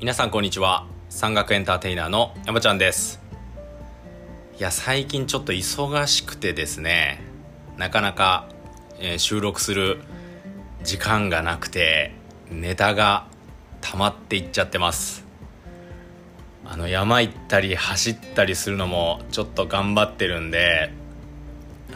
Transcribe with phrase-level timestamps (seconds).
[0.00, 0.86] 皆さんこんにちは。
[1.08, 3.20] 山岳エンターテイナーの山ちゃんです。
[4.56, 7.20] いや最近ちょっと忙しくてですね
[7.78, 8.48] なかなか、
[9.00, 9.98] えー収録する
[10.84, 12.12] 時間がなくて
[12.48, 13.26] ネタが
[13.80, 15.24] 溜まっていっちゃってます。
[16.64, 20.92] あの山行ったり走ったりするのもちょっと頑張ってるんで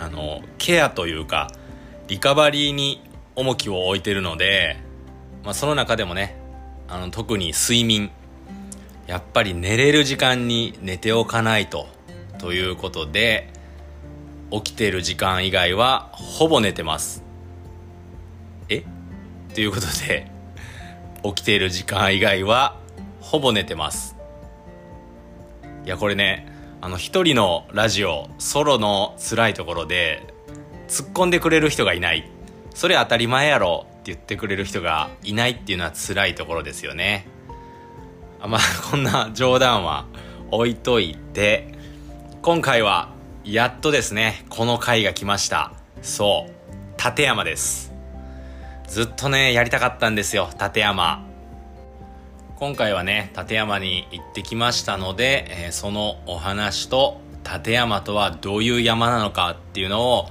[0.00, 1.52] あのケアというか
[2.08, 3.00] リカバリーに
[3.36, 4.76] 重きを置いてるので、
[5.44, 6.41] まあ、その中でもね
[6.88, 8.10] あの特に睡眠。
[9.06, 11.88] やっぱり寝れる時間に寝ておかないと
[12.38, 13.52] ということで
[14.50, 17.22] 起きてる時間以外はほぼ寝てます。
[18.68, 18.84] え？
[19.54, 20.30] ということで
[21.24, 22.78] 起きている時間以外は
[23.20, 24.16] ほぼ寝てます。
[25.84, 26.46] いやこれね
[26.80, 30.32] あの一人のラジオソロの辛いところで
[30.88, 32.30] 突っ込んでくれる人がいない。
[32.72, 33.86] それ当たり前やろ。
[34.06, 37.26] 言ってくれる人がいないっていうのは辛いところですよね。
[38.40, 40.06] あまあ こんな冗談は
[40.50, 41.68] 置いといて
[42.42, 43.10] 今回は
[43.44, 45.72] やっとですねこの回が来ました。
[46.02, 47.92] そう立山です。
[48.88, 51.24] ずっとねやりたかったんですよ立山。
[52.56, 60.28] 今回はね立山に行ってきましたので、えーそのお話と立山とはどういう山なのかっていうのを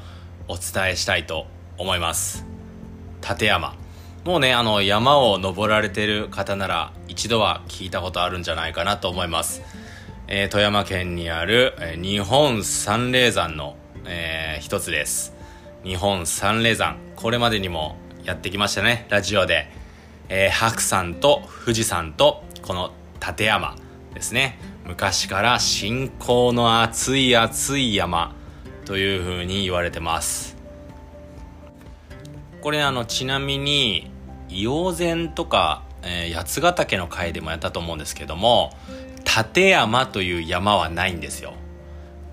[0.48, 1.46] お伝えしたいと
[1.78, 2.51] 思います。
[3.28, 3.76] 立山。
[4.24, 9.64] もうねあの山を登られてる方なら一度は聞いたことあるんじゃないかなと思います、
[10.28, 15.34] えー富山県にある、えー日本三霊山の、えー一つです。
[15.84, 16.98] 日本三霊山。
[17.16, 19.72] これまでにもやってきましたねラジオで、
[20.30, 23.76] えー白山と富士山とこの立山
[24.14, 24.60] ですね。
[24.86, 28.36] 昔から信仰の厚い厚い山
[28.86, 30.51] というふうに言われてます。
[32.62, 34.12] これあのちなみに
[34.50, 38.72] 硫黄泉とか、えー八ヶ岳の回でもやったと思うんですけども
[39.26, 41.53] 立山という山はないんですよ。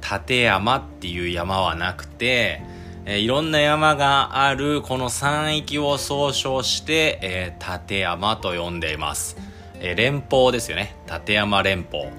[0.01, 2.63] 立山っていう山はなくて、
[3.05, 9.37] えーいろんな山があるこの山域を総称して、えー立山と呼んでいます、
[9.81, 10.97] えー連峰ですよね。
[11.11, 12.11] 立山連峰。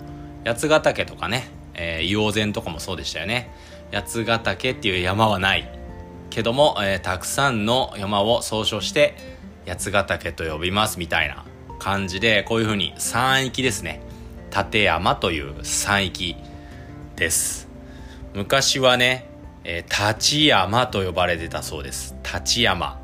[0.45, 3.51] 八ヶ岳とかね、えー硫黄泉とかもそうでしたよね。
[3.91, 5.78] 八ヶ岳っていう山はない。
[6.29, 9.15] けども、えーたくさんの山を総称して
[9.67, 11.45] 八ヶ岳と呼びますみたいな
[11.79, 14.01] 感じでこういう風に山域ですね。
[14.55, 16.35] 立山という山域
[17.15, 17.67] です。
[18.33, 19.29] 昔はね、
[19.63, 22.15] えー立山と呼ばれてたそうです。
[22.23, 22.99] 立山。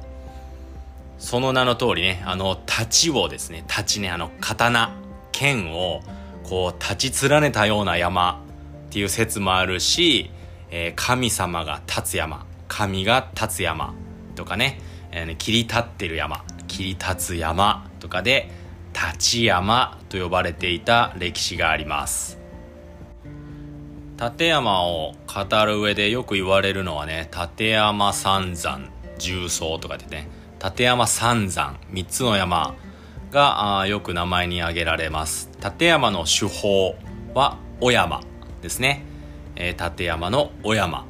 [1.17, 4.91] その名の通りねあの太刀をですね太刀ねあの刀
[5.31, 6.01] 剣を
[6.43, 8.43] こう立ち連ねたような山
[8.89, 10.29] っていう説もあるし、
[10.69, 12.45] えー神様が立つ山。
[12.67, 13.93] 神が立つ山
[14.35, 14.79] とかね,、
[15.11, 16.43] えーね切り立ってる山。
[16.67, 18.49] 切り立つ山とかで
[18.93, 22.37] 立山と呼ばれていた歴史があります。
[24.19, 30.29] 立山を語る上でよく言われるのはね立山三山重曹とかでね。
[30.63, 32.75] 立山三山3つの山
[33.31, 35.49] があよく名前に挙げられます。
[35.63, 36.95] 立山の主峰
[37.33, 38.21] は小山
[38.61, 39.03] ですね、
[39.55, 41.05] えー立山の小山。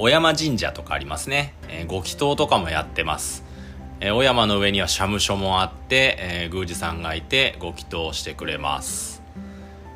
[0.00, 3.44] 小山神社とかありますね、えーご祈祷とかもやってます、
[4.00, 9.22] えー小山の上には社務所もあって、えー宮司さんがいてご祈祷してくれます。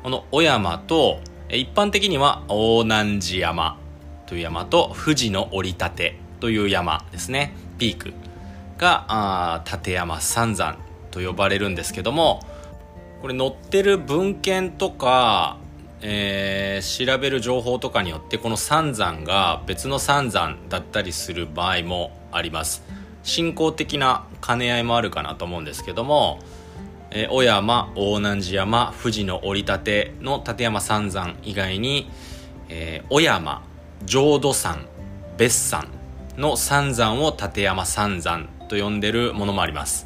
[0.03, 3.79] この小山とえー一般的には大南寺山
[4.27, 7.55] という山と富士の折り立てという山ですね。
[7.79, 8.13] ピーク
[8.77, 10.77] があ立山三山
[11.09, 12.41] と呼ばれるんですけども
[13.23, 15.57] これ載ってる文献とか、
[16.07, 22.83] えー調べる情報とかによってこの三山が別の三山だったりする場合もあります。
[23.23, 26.39] 信仰的な兼ね合いもあるかなと思うんですけども、
[27.09, 32.07] えー小山大南寺山富士の折り立ての立山三山以外に、
[32.69, 33.63] えー小山
[34.05, 34.85] 浄土山
[35.37, 35.87] 別山
[36.37, 40.05] の三山を立山三山と呼んでるものもあります。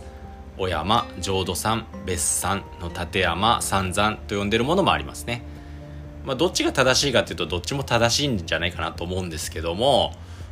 [0.57, 5.43] 小山浄土山別山の立山三山と呼んでるものもありますね。
[6.29, 10.11] まあどっちが正しいかっていうとどっちも正しいんじゃないかなと思うんですけども、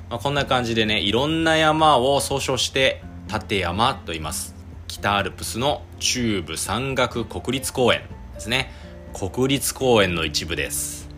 [0.10, 4.56] まあ、こんな感じでねいろんな山を総称して立山と言います。
[4.88, 8.02] 北アルプスの中部山岳国立公園
[8.34, 8.72] ですね。
[9.14, 11.10] 国立公園の一部です。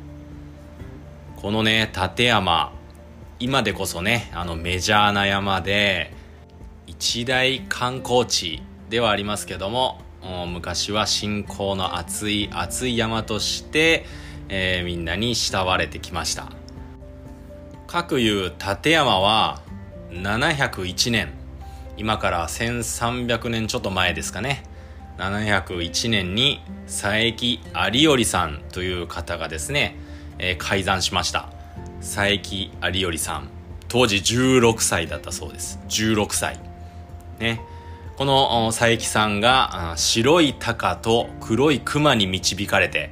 [1.37, 2.73] このね立山
[3.39, 6.11] 今でこそねあのメジャーな山で
[6.85, 10.01] 一大観光地ではありますけども
[10.47, 14.05] 昔は信仰の厚い厚い山として、
[14.49, 16.51] えーみんなに慕われてきました。
[17.87, 19.61] 各いう立山は
[20.11, 21.33] 701年。
[21.97, 24.63] 今から1300年ちょっと前ですかね。
[25.17, 29.97] 701年に佐伯有頼さんという方がですね、
[30.37, 31.49] えー、改ざんしました。
[31.99, 32.55] 佐伯
[32.97, 33.49] 有頼さん。
[33.87, 35.79] 当時16歳だったそうです。
[35.89, 36.59] 16歳。
[37.39, 37.61] ね。
[38.19, 43.11] この佐伯さんが白い鷹と黒い熊に導かれて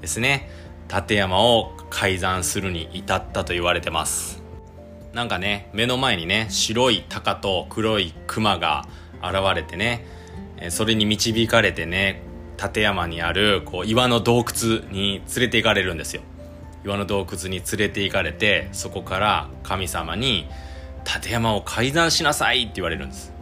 [0.00, 0.50] ですね
[0.92, 4.42] 立山を改ざんするに至ったと言われてます。
[5.12, 8.86] なんかね目の前にね白い鷹と黒い熊が
[9.22, 10.04] 現れてね
[10.70, 12.22] それに導かれてね
[12.62, 16.22] 立山にあるこう岩の洞窟に連れて行かれるんですよ。
[16.84, 20.48] 岩の洞窟に連れて行かれてそこから神様に
[21.04, 23.32] 「立山を改ざんしなさい」って言われるんです。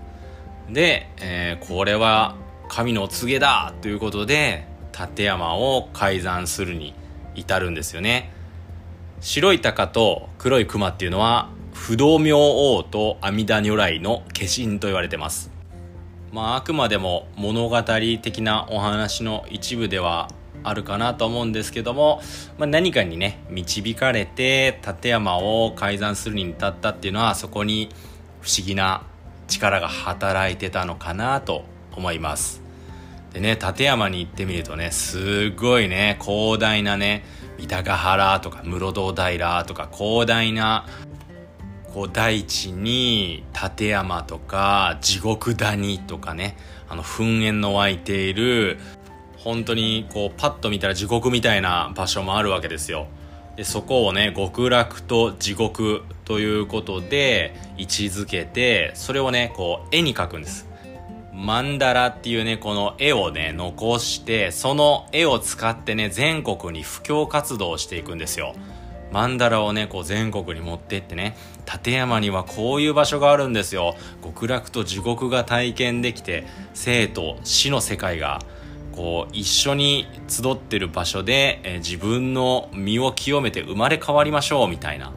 [0.69, 2.37] で、えー、これは
[2.69, 6.95] 神のお告げだということで立山を改ざんするに
[7.39, 8.33] 至るんですよね。
[9.21, 15.51] 白い鷹と黒い熊っていうのは不動明王と阿弥陀如来の化身と言われてます。
[16.33, 20.29] まああくまでも物語的なお話の一部では
[20.65, 22.21] あるかなと思うんですけども、
[22.59, 27.89] まあ、何かにね導かれて立山を改ざんするに至ったっていうのはそこに
[28.41, 29.03] 不思議な
[29.47, 31.65] 力が働いてたのかなと
[31.97, 32.68] 思います。
[33.33, 37.25] でね立山に行ってみるとねすごいね広大なね
[37.59, 40.87] 三鷹原とか室堂平とか広大な
[41.93, 46.57] こう大地に立山とか地獄谷とかね
[46.89, 48.79] あの噴煙の湧いている
[49.37, 53.09] 本当にこうパッと見たら地獄みたいな場所もあるわけですよ。
[53.57, 60.68] でそこをね極楽と地獄ということで位置づけてそれをねこう絵に描くんです。
[61.39, 68.55] マンダラっていうねこの絵をね残してその絵を使ってね全国に布教活動をしていくんですよ。
[69.13, 73.95] マンダラをねこう全国に持ってってね立山にはこういう場所があるんですよ。
[74.21, 76.45] 極楽と地獄が体験できて
[76.75, 78.41] 生と死の世界が
[78.91, 85.13] こう一緒に集ってる場所で、え、自分の身を清めて生まれ変わりましょうみたいな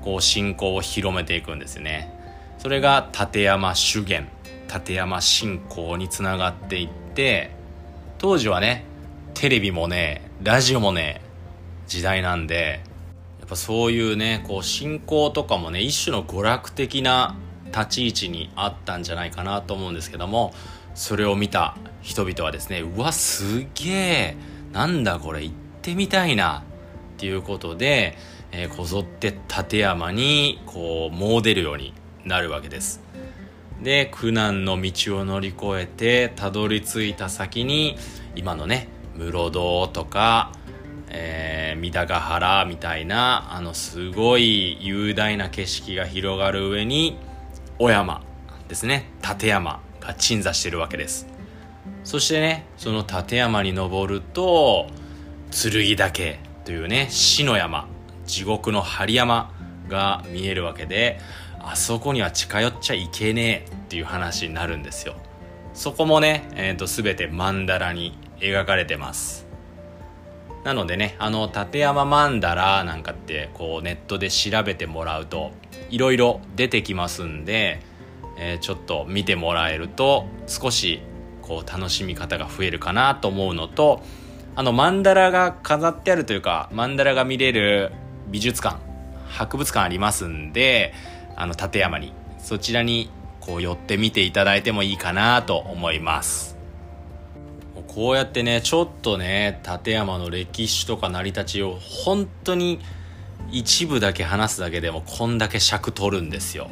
[0.00, 2.18] こう信仰を広めていくんですね。
[2.56, 4.26] それが立山修験。
[4.72, 7.50] 立山信仰につながっていって
[8.18, 8.84] 当時はね
[9.34, 11.22] テレビもねラジオもね
[11.86, 12.80] 時代なんで
[13.40, 17.36] やっぱそういうねこう信仰とかもね一種の娯楽的な
[17.66, 20.52] 立ち位置にあったんじゃないかなと思うんですけども
[20.94, 24.36] それを見た人々はですねうわすげえ
[24.72, 26.62] なんだこれ行ってみたいなっ
[27.16, 28.16] ていうことで、
[28.52, 31.92] えー、こぞって立山にこう詣でるように
[32.24, 33.09] なるわけです。
[33.82, 37.96] で苦難の道を乗り越えてたどり着いた先に
[38.36, 40.52] 今のね室堂とか、
[41.08, 47.18] えー、三鷹原みたいなあのすごい雄大な景色が広がる上に
[47.78, 48.22] 小山
[48.68, 51.26] ですね立山が鎮座してるわけです。
[52.04, 54.88] そしてねその立山に登ると
[55.50, 57.88] 剣岳というね死の山
[58.26, 59.52] 地獄の針山
[59.88, 61.18] が見えるわけで
[61.60, 65.14] あそこには近寄っちゃいけねえっていう話になるんですよ。
[65.74, 69.46] そこもね、えーと、全て曼荼羅に描かれてます。
[70.64, 75.52] なのでねあの立山曼荼羅なんかってこうネットで調べてもらうと
[75.88, 77.80] いろいろ出てきますんで
[78.40, 81.02] えー、ちょっと見てもらえると少し
[81.42, 84.02] こう楽しみ方が増えるかなと思うのと
[84.56, 87.92] あの曼荼羅が飾ってあるというか曼荼羅が見れる
[88.28, 88.78] 美術館
[89.26, 90.94] 博物館ありますんで
[91.40, 92.12] あの立山に。
[92.38, 96.58] そちらにこう寄ってみていただいてもいいかなと思います。
[97.86, 102.78] こうやってねちょっとね立山の歴史とか成り立ちを本当に
[103.50, 106.70] 一部だけ話すだけでもこんだけ尺取るんですよ。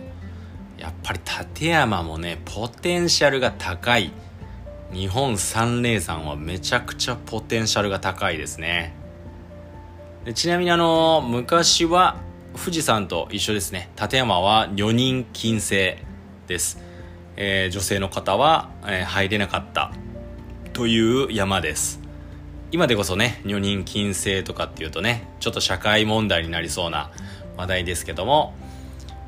[0.78, 4.12] やっぱり立山もねポテンシャルが高い。
[4.92, 8.94] 日本三霊山はめちゃくちゃポテンシャルが高いですね。
[10.24, 12.16] でちなみにあの昔は
[12.56, 13.90] 富士山と一緒ですね。
[14.00, 16.02] 立山は女人禁制
[16.46, 16.78] です、
[17.36, 19.92] えー、女性の方は、えー、入れなかった
[20.72, 22.00] という山です。
[22.70, 27.10] 今でこそね女人禁制とかっていうとねちょっと社会問題になりそうな
[27.56, 28.54] 話題ですけども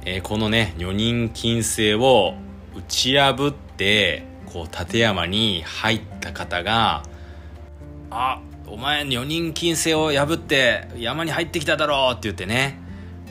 [0.04, 2.34] えー、このね女人禁制を
[2.74, 7.02] 打ち破ってこう立山に入った方が
[8.10, 12.79] 「あお前女人禁制を破って山に入ってきただろう」って言ってね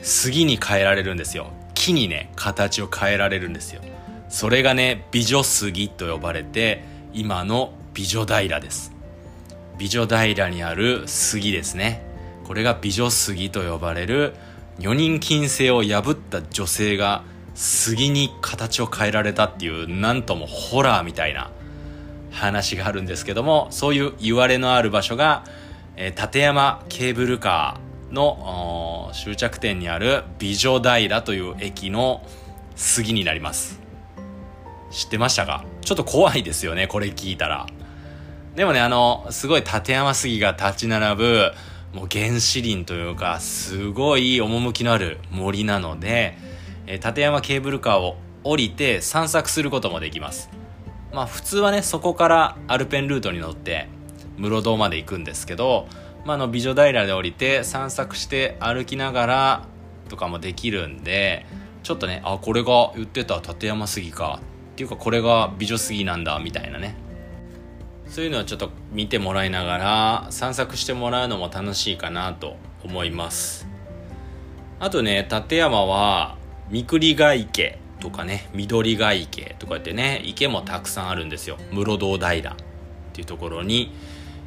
[0.02, 1.50] 杉に変えられるんですよ。
[1.74, 3.82] 木にね形を変えられるんですよ。
[4.28, 8.92] それがね美女杉と呼ばれて今の美女平です。
[9.78, 12.02] 美女平にある杉ですね。
[12.46, 14.34] これが美女杉と呼ばれる
[14.78, 17.22] 女人禁制を破った女性が
[17.54, 21.50] 杉に形を変えられたっていうなんともホラーみたいな
[22.30, 25.44] 話があるんですけどもそういう言われのある場所が、
[25.96, 27.89] えー、立山ケーブルカー。
[28.10, 32.22] の終着点にある美女平という駅の
[32.76, 33.80] 杉になります。
[34.90, 35.64] 知ってましたか？
[35.82, 37.66] ちょっと怖いですよねこれ聞いたら。
[38.56, 41.52] でもねあのすごい立山杉が立ち並ぶ
[41.94, 46.36] もう原始林というかすごい趣のある森なので、
[46.86, 50.50] えー、立山ケーブルカーを降りて散策することもできます。
[51.12, 53.88] まあ普通はねそこからアルペンルートに乗って
[54.38, 55.86] 室堂まで行くんですけど、
[56.24, 59.64] まあ、の美女平で降りて散策して歩きながら
[60.08, 61.46] とかもできるんで
[61.82, 64.40] ちょっとねあこれが言ってた立山杉か
[64.72, 66.94] っていうかこれが美女杉なんだみたいなね。
[68.06, 73.68] そういうのをちょっと見てもらいながら散策してもらうのも楽しいかなと思います。
[74.80, 76.36] あとね立山は
[76.70, 81.56] 三栗ヶ池とかね緑ヶ池とか言ってね池もたくさんあるんですよ。
[81.70, 82.56] 室堂平っ
[83.12, 83.92] ていうところに、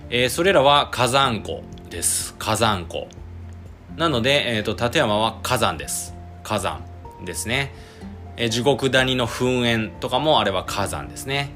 [0.10, 2.36] えー、それらは火山湖です。
[2.38, 3.08] 火山湖。
[3.96, 6.14] なので、えーと、立山は火山です。
[6.44, 6.84] 火山
[7.24, 7.74] ですね、
[8.36, 11.52] えー、地獄谷の噴煙とかもあれば火山ですね。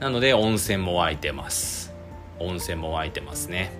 [0.00, 1.92] なので温泉も湧いてます。
[2.38, 3.70] 温泉も湧いてますね。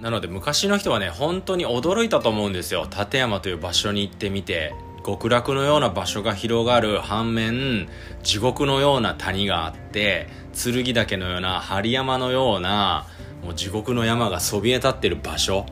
[0.00, 2.88] なので昔の人はね本当に驚いたと思うんですよ。
[2.90, 4.74] 立山という場所に行ってみて。
[5.04, 7.88] 極楽のような場所が広がる反面
[8.22, 13.06] 地獄のような谷があって剣岳のような針山のような
[13.42, 15.66] もう地獄の山がそびえ立ってる場所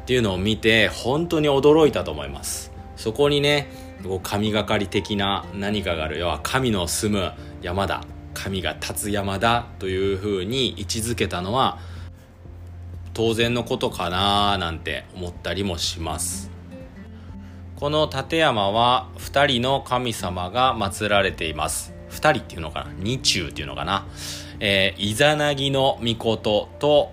[0.00, 2.72] っていうのを見て本当に驚いたと思います。
[2.96, 3.68] そこにね
[4.22, 6.18] 神がかり的な何かがある。
[6.18, 8.02] 要は神の住む山だ。
[8.32, 11.78] 神が立つ山だというふうに位置づけたのは
[13.14, 16.55] 当然のことかななんて思ったりもします。
[17.76, 21.92] この立山は2人の神様が祀られています。
[22.08, 22.92] 2人っていうのかな？
[22.96, 24.06] 二中っていうのかな？
[24.60, 27.12] えー、イザナギの御事と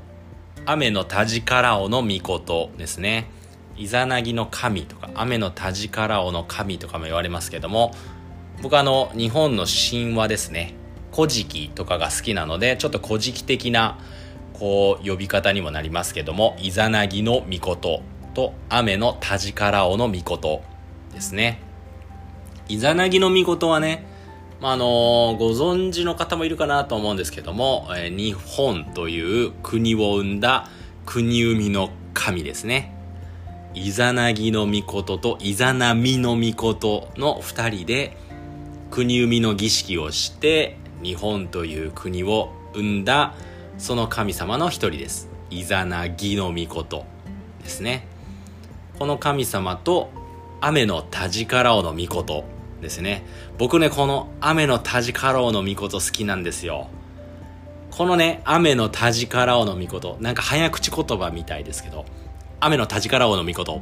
[0.66, 3.30] 雨の田力尾の御事ですね。
[3.76, 7.94] イザナギの神とか雨の田力尾の神とかも言われますけども
[8.62, 10.76] 僕あの日本の神話ですね。
[11.14, 14.00] 古事記とかが好きなのでちょっと古事記的な
[14.54, 18.02] こう呼び方にもなりますけどもイザナギの御事。
[18.34, 20.62] と雨の田力尾の御事
[21.14, 21.60] ですね
[22.68, 24.12] イザナギの御事はね
[24.64, 30.70] まあ、あのご存知の方もいるかなと思うんですけども、えー、日本という国を生んだ
[31.06, 32.96] 国生みの神ですね。
[33.74, 38.16] イザナギの御事とイザナミの御事の二人で
[38.90, 43.34] 国生みの儀式をして日本という国を生んだ
[43.78, 45.28] その神様の一人です。
[45.50, 47.04] イザナギの御事
[47.62, 48.08] ですね。
[49.00, 50.12] この神様と
[50.62, 52.44] 雨の田力尾の御事
[52.82, 53.26] ですね。
[53.58, 56.88] 僕ね、この雨の田力尾の御事好きなんですよ。
[57.90, 62.06] このね、雨の田力尾の御事、なんか早口言葉みたいですけど、
[62.60, 63.82] 雨の田力尾の御事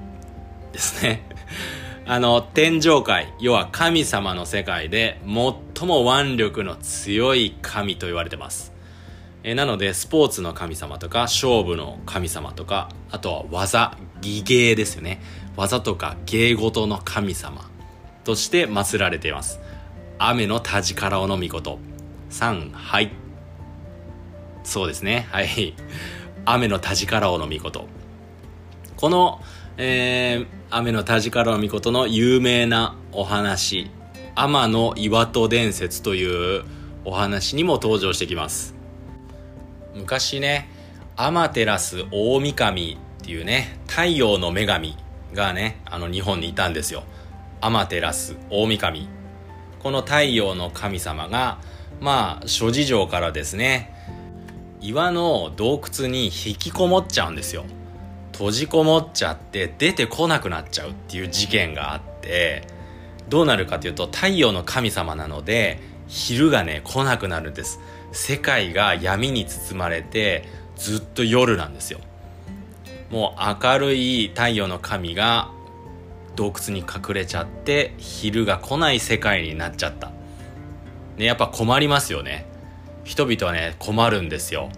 [0.72, 1.28] ですね。
[2.08, 8.74] あの、天上界、要は神様の世界で最も腕力の強い神と言われてます。
[9.44, 15.22] えなので、スポーツの神様とか、勝負の神様とか、あとは技、技芸ですよね。
[15.58, 17.70] 技とか芸事の神様
[18.24, 19.60] として祀られています。
[20.18, 21.80] 雨の田力尾の御事。
[22.30, 23.12] 3、はい。
[24.64, 25.28] そうですね。
[25.32, 25.74] はい。
[26.46, 27.88] 雨の田力尾の御事。
[28.96, 29.42] この、
[29.78, 33.90] えー、雨の田力尾の御事の有名なお話、
[34.36, 36.64] 天の岩戸伝説という
[37.04, 38.76] お話にも登場してきます。
[39.96, 40.70] 昔ね、
[41.18, 44.98] 天照大神っていうね、太陽の女神
[45.34, 47.04] がね、あの日本にいたんですよ。
[47.62, 48.02] 天照
[48.50, 49.22] 大神。
[49.82, 51.60] この太陽の神様が
[52.00, 53.92] まあ諸事情からですね
[54.80, 57.66] 岩の洞窟に引きこもっちゃうんですよ。
[58.34, 62.64] 閉じこもっちゃって出てこなくなっちゃうっていう事件があって
[63.30, 67.80] どうなるかというと太陽の神様なので昼がね来なくなるんです。
[68.12, 72.00] 世界が闇に包まれてずっと夜なんですよ。
[73.12, 75.52] もう明るい太陽の神が
[76.36, 80.12] 洞窟に隠れちゃって昼が来ない世界になっちゃった。
[81.18, 82.46] ね、やっぱ困りますよね。
[83.04, 84.70] 人々はね、困るんですよ。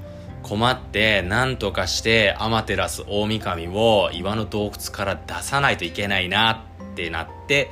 [0.44, 7.72] 困って何とかして天照大神を岩の洞窟から出さないといけないなってなって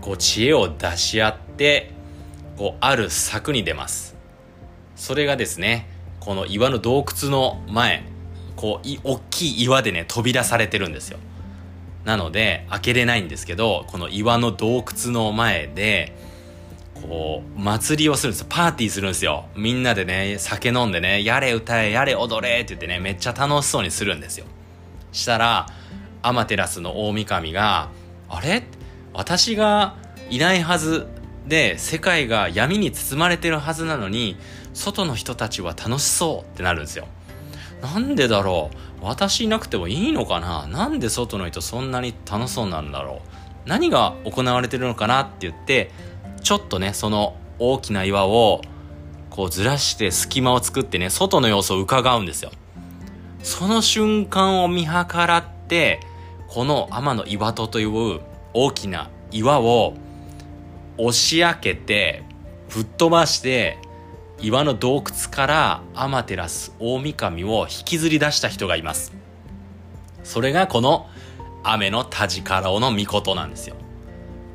[0.00, 1.90] こう知恵を出し合って
[2.58, 4.14] こうある策に出ます
[4.96, 5.88] それがですね
[6.20, 8.04] この岩の洞窟の前
[8.60, 11.18] こう大きい岩でね飛び出されてるんですよ。
[12.04, 16.14] なので開けれないんですけどこの岩の洞窟の前で
[16.94, 18.46] こう祭りをするんですよ。
[18.50, 19.46] パーティーするんですよ。
[19.56, 24.44] みんなでね酒飲んでねやれ歌えやれ踊れって言ってねめっちゃ楽しそうにするんですよ。
[25.12, 25.66] したら
[26.20, 27.88] アマテラスの大御神が
[28.28, 28.62] 「あれ？
[29.14, 29.96] 私が
[30.28, 31.06] いないはず
[31.46, 34.36] で世界が闇に包まれてるはずなのに
[34.74, 37.08] 外の人たちは楽しそうってなるんですよ。
[37.82, 39.04] なんでだろう。
[39.04, 40.66] 私いなくてもいいのかな？
[40.66, 43.68] なんで外の人そんなに楽しそうなんだろう？
[43.68, 45.90] 何が行われてるのかなって言って
[46.42, 48.62] ちょっとねその大きな岩を
[49.30, 52.50] こうずらして隙間を作ってね外の様子を伺うんですよ。
[53.42, 56.00] その瞬間を見計らって
[56.48, 58.20] この天の岩戸という
[58.52, 59.94] 大きな岩を
[60.98, 62.24] 押し開けて
[62.68, 63.78] ぶっ飛ばして
[64.42, 69.12] 岩の洞窟からアマテラス大神を引きずり出した人がいます。
[70.24, 71.08] それがこの
[71.62, 73.76] 雨のタジカラオの御事なんですよ。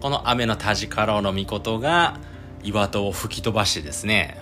[0.01, 2.19] この雨のタジカラオの御事が
[2.63, 4.37] 岩戸を吹き飛ばしてですね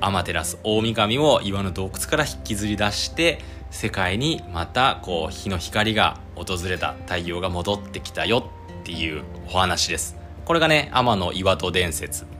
[0.00, 3.40] アマテラス大神を岩の洞窟から引きずり出して
[3.70, 8.50] 世界にまたこう日の光が訪れた太陽が戻ってきたよ
[8.82, 10.16] っていうお話です。
[10.44, 12.31] これがね天の岩戸伝説。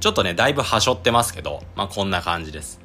[0.00, 2.80] ちょっとねだいぶはしょってますけどまあこんな感じです。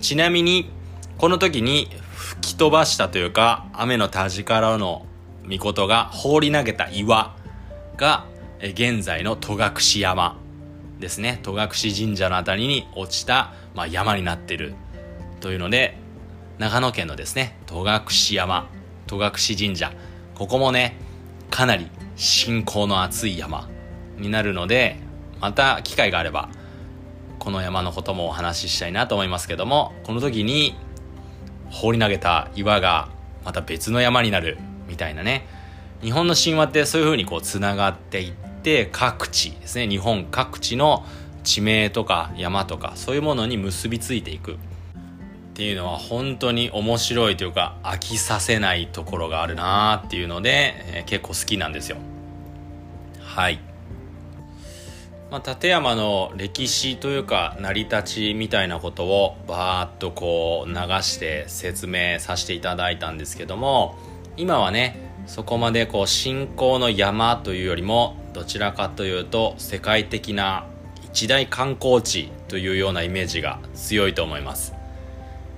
[0.00, 0.70] ちなみに
[1.18, 5.06] この時に吹き飛ばしたというか雨の田力の
[5.48, 7.36] 御事が放り投げた岩
[7.96, 8.26] が
[8.60, 10.38] 現在の戸隠山
[10.98, 11.38] ですね。
[11.42, 14.74] 戸隠神社の辺りに落ちた、まあ、山になってる
[15.40, 15.98] というので
[16.58, 18.00] 長野県のですね戸隠
[18.32, 18.68] 山
[19.06, 19.92] 戸隠神社。
[20.34, 20.96] ここもね
[21.50, 23.68] かなり信仰の厚い山
[24.18, 25.05] になるので
[25.40, 26.48] また機会があれば
[27.38, 30.74] この山のこともお話ししたいなと思いますけどもこの時に
[31.70, 33.08] 放り投げた岩が
[33.44, 35.46] また別の山になるみたいなね。
[36.02, 41.06] 日本の神話ってそういう風にこうつながっていって各地ですね日本各地の
[41.42, 44.56] 地名とか山とかそういうものに結びついていくっ
[45.54, 51.96] ていうのは本当に面白いというか飽きさせないところがあるなっていうので、えー、結構好きなんですよ。
[53.22, 53.58] はい、
[55.30, 63.96] まあ、立山の歴史というか成り立ちみたいなことをバーッとこう流して説明させていただいたんですけども
[64.36, 70.66] 今はねそこまでこう信仰の山というよりもどちらかというと世界的な
[71.02, 74.74] 一大観光地というようなイメージが強いと思います、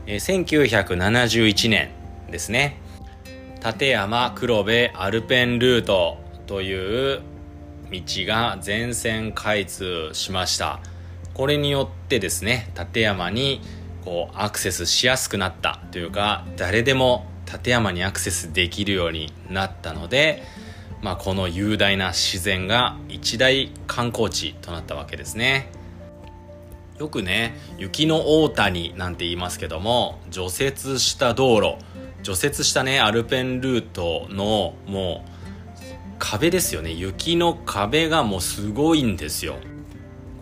[0.07, 1.91] えー、1971年
[2.31, 2.81] ですね。
[3.65, 7.23] 立山黒部アルペンルートという
[7.90, 10.81] 道が全線開通しました。
[11.35, 13.61] これによってですね立山に
[14.05, 20.42] こうアクセスしやすくなったというか誰でも立山にアクセスできるようになったので、
[21.01, 25.70] まあ、この雄大な自然が一大観光地となったわけですね。
[26.98, 31.77] よくね雪の大谷なんて言いますけども除雪した道路
[32.24, 35.38] 除雪したねアルペンルートのもう
[36.19, 36.93] 壁ですよね。
[36.93, 39.57] 雪の壁がもうすごいんですよ。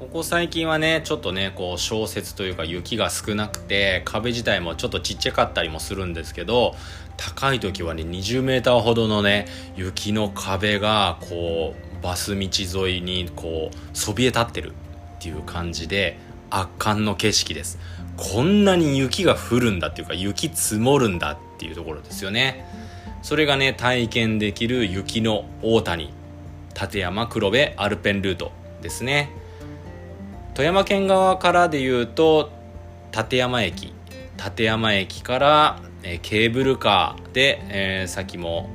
[0.00, 6.74] ここ最近はねちょっとねこう小雪というか雪が少なくて壁自体もちょっとちっちゃかったりもするんですけど
[7.16, 12.48] 高い時はね 20m ほどのね雪の壁がこうバス道
[12.86, 14.72] 沿いにこうそびえ立ってる
[15.16, 16.18] っていう感じで
[16.50, 17.78] 圧巻の景色です。
[18.16, 22.64] こんなに雪が降るんだっていうか雪積もるんだっていうところですよね。
[23.22, 26.12] それがね体験できる雪の大谷
[26.80, 28.52] 立山黒部アルペンルート
[28.82, 29.30] ですね。
[30.54, 32.50] 富山県側からでいうと
[33.16, 33.92] 立山駅。
[34.36, 38.70] 立山駅から、え、ケーブルカーで、えー、さっきも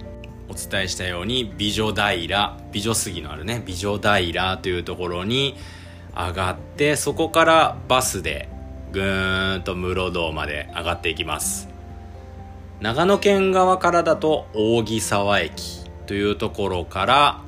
[0.49, 5.55] お伝えしたように美女平美女杉のあるね美女平というところに
[6.13, 8.49] 上がってそこからバスで
[8.91, 11.70] ぐーんと室堂まで上がっていきます。
[12.81, 17.41] 長野県側からだと扇沢駅というところから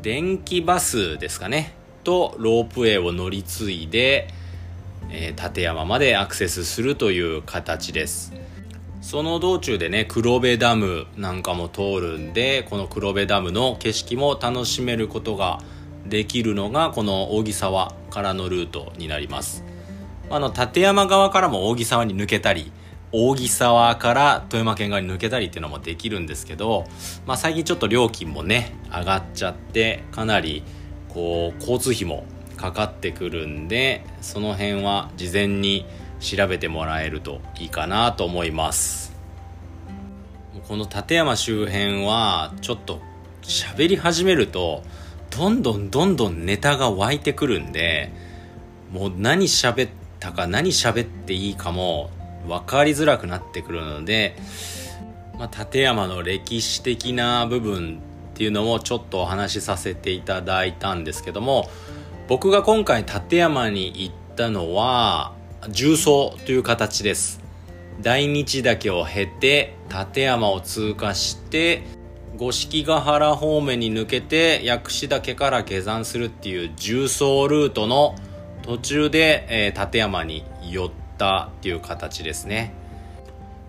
[0.00, 1.74] 電気バスですかね。
[2.02, 4.28] とロープウェイを乗り継いで、
[5.10, 8.32] えー、立山までアクセスするという形です。
[9.02, 15.60] その道中でね黒部ダムなんかも通るんでこの黒部ダムの景色も楽しめることが
[16.06, 19.62] できるのがこの扇沢からのルートになります。
[20.30, 22.72] あの立山側からも扇沢に抜けたり
[23.12, 26.84] 扇沢から富山県側に抜けたりっていうのもできるんですけど、
[27.26, 30.62] まあ、最近ちょっと料金もね上がっちゃってかなり
[31.08, 32.24] こう交通費も
[32.56, 35.86] かかってくるんでその辺は事前に
[36.20, 39.10] 調べてもらえるといいかなと思います。
[40.68, 43.00] この立山周辺はちょっと
[43.42, 44.84] 喋り始めると
[45.30, 48.12] どんどんどんどんネタが湧いてくるんで
[48.92, 52.10] もう何喋ったか何喋っていいかも
[52.46, 54.36] 分かりづらくなってくるので、
[55.38, 58.00] まあ、立山の歴史的な部分
[58.34, 61.68] っていうのもちょっとお話しさせていただいたんですけども
[62.28, 65.34] 僕が今回立山に行ったのは
[65.68, 67.40] 重曹という形です。
[68.00, 71.82] 大日岳を経て立山を通過して
[72.36, 78.14] 五色ヶ原方面に抜けて薬師岳から下山するっていう重曹ルートの
[78.62, 82.72] 途中で、えー、立山に寄ったっていう形ですね。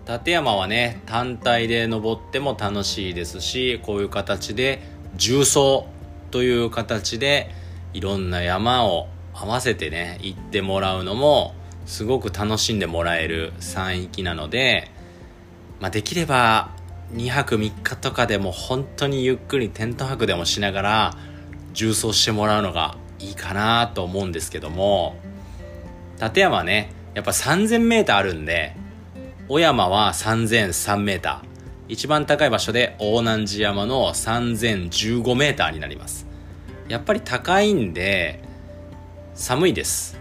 [0.08, 4.82] 立山はね単体で登っても楽しいですしこういう形で
[5.14, 5.86] 重曹
[6.32, 7.50] という形で
[7.92, 11.54] いろんな山を合わせてね行ってもらうのも
[11.86, 14.90] すごく楽しんでもらえる山域なので、
[15.78, 16.70] まあ、できれば
[17.12, 21.14] 2泊3日とかでも本当にゆっくりテント泊でもしながら
[21.74, 25.14] 重曹してもらうのがいいかなと思うんですけども
[26.20, 28.74] 立山はねやっぱ 3000m あるんで
[29.48, 31.40] 小山は 3003m
[31.88, 36.26] 一番高い場所で大南寺山の 3015m になります。
[36.88, 38.42] やっぱり高いんで
[39.34, 40.18] 寒いです。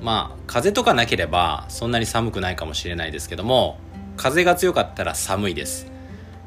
[0.00, 3.78] まあ風とかなければそんなに寒くないかもしれないですけども
[4.16, 5.90] 風が強かったら寒いです。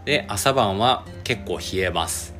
[0.06, 2.36] で朝晩は結構冷えます。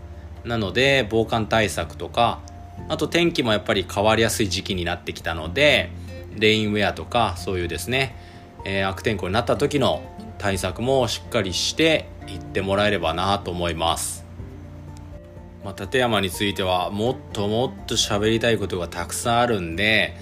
[0.45, 2.39] なので防寒対策とか
[2.88, 5.89] あと天気もやっぱり変わりやすい時期になってきたので
[6.37, 8.15] レインウェアとかそういうですね
[8.65, 10.03] えー、悪天候になった時の
[10.39, 14.25] 対策もしっかりしていってもらえればなと思います。
[15.63, 20.15] まあ、立山についてはもっともっと喋りたいことがたくさんあるんで、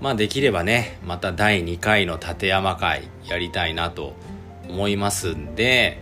[0.00, 4.14] まあできればね、また第2回の立山会やりたいなと
[4.68, 5.98] 思いますんで、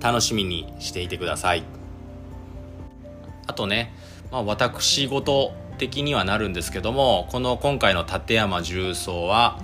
[0.00, 1.64] 楽しみにしていてください。
[3.46, 3.92] あとね、
[4.30, 9.58] まあ私事的にはなるんですけども、この今回の立山重曹は、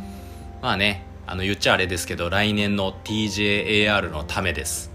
[0.63, 4.91] まあねあの言っちゃあれですけど来年の TJAR のためです。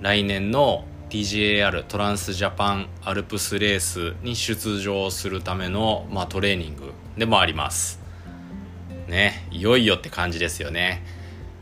[0.00, 8.00] 来年の TJAR トランスジャパンアルプスレースに出場するための、まあ、トレーニングでもあります。
[9.08, 11.02] ねいよいよって感じですよね、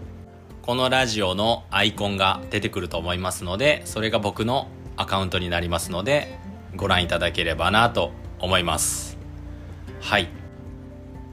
[0.62, 6.38] このラジオのアイコンが出てくると思いますのでそれが僕のアカウントになりますので
[6.76, 9.18] ご覧いただければなと思います。
[10.02, 10.28] はい。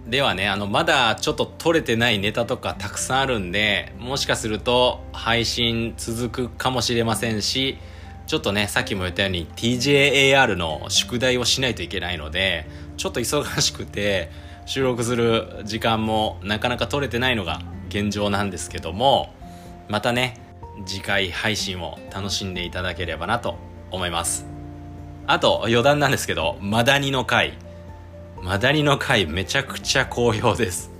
[0.06, 7.78] ではねあのまだちょっと撮れてないネタとかたくさんあるんでもしかすると配信続くかもしれませんし
[8.32, 12.66] ちょっとねさっきも言ったように TJAR の宿題をしないといけないので
[12.96, 14.30] ちょっと忙しくて
[14.64, 19.34] 収録する時間もなかなか取れてないのが現状なんですけども
[19.90, 20.40] またね
[20.86, 23.58] 次回配信を楽しんでいただければなと
[23.90, 24.46] 思います。
[25.26, 27.58] あと余談なんですけどマダニの回
[28.40, 30.90] マダニの回めちゃくちゃ好評です。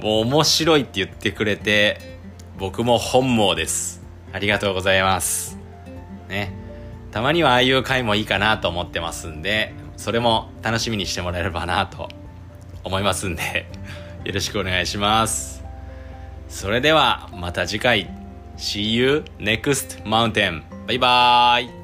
[0.00, 2.18] もう面白いって言ってくれて
[2.56, 4.02] 僕も本望です。
[4.32, 5.58] ありがとうございます。
[6.30, 6.61] ね。
[7.12, 12.08] たまにはああいう回もいいかなと思ってますんで、それも楽しみにしてもらえればなと
[12.82, 13.68] 思いますんで、
[14.24, 15.62] よろしくお願いします。
[16.48, 18.10] それではまた次回。
[18.56, 20.62] See you next mountain.
[20.86, 21.81] バイバーイ。